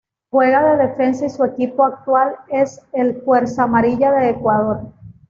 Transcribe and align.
Juega 0.31 0.63
de 0.63 0.87
Defensa 0.87 1.27
y 1.27 1.29
su 1.29 1.45
equipo 1.45 1.85
actual 1.85 2.31
es 2.49 2.81
el 2.91 3.21
Fuerza 3.21 3.65
Amarilla 3.65 4.11
de 4.13 4.31
Ecuador. 4.31 4.79